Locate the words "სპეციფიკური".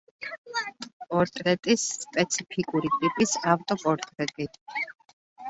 2.05-2.93